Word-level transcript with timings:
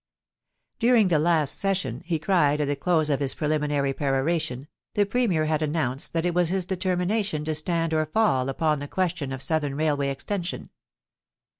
During 0.79 1.09
the 1.09 1.19
last 1.19 1.59
session, 1.59 2.01
he 2.05 2.17
cried 2.17 2.59
at 2.59 2.65
the 2.67 2.75
close 2.75 3.11
of 3.11 3.19
this 3.19 3.35
pre 3.35 3.49
liminary 3.49 3.95
peroration, 3.95 4.67
the 4.95 5.05
Premier 5.05 5.45
had 5.45 5.61
announced 5.61 6.13
that 6.13 6.25
it 6.25 6.33
was 6.33 6.49
his 6.49 6.65
determination 6.65 7.45
to 7.45 7.53
stand 7.53 7.93
or 7.93 8.07
fall 8.07 8.49
upon 8.49 8.79
the 8.79 8.87
question 8.87 9.31
of 9.31 9.43
Southern 9.43 9.75
Railway 9.75 10.09
Extension. 10.09 10.71